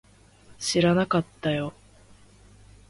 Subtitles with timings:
[0.57, 1.73] 知らなかったよ